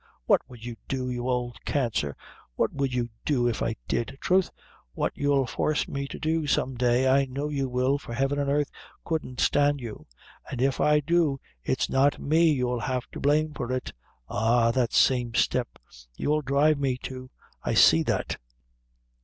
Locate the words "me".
5.87-6.07, 12.19-12.51, 16.79-16.97